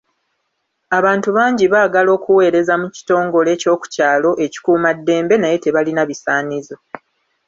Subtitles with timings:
[0.97, 6.75] Abantu bangi baagala okuweereza mu kitongole kyokukyalo ekikuuma ddembe naye tebalina bisaanizo.